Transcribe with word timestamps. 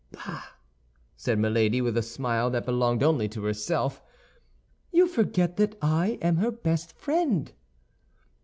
"Bah!" 0.11 0.45
said 1.15 1.37
Milady, 1.37 1.79
with 1.79 1.95
a 1.95 2.01
smile 2.01 2.49
that 2.49 2.65
belonged 2.65 3.03
only 3.03 3.29
to 3.29 3.43
herself; 3.43 4.01
"you 4.91 5.07
forget 5.07 5.57
that 5.57 5.75
I 5.79 6.17
am 6.23 6.37
her 6.37 6.49
best 6.49 6.97
friend." 6.97 7.51